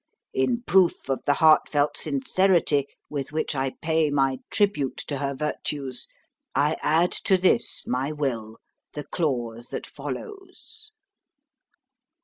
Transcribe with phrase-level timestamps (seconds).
[0.33, 6.07] In proof of the heartfelt sincerity with which I pay my tribute to her virtues,
[6.55, 8.57] I add to this, my will,
[8.93, 10.89] the clause that follows."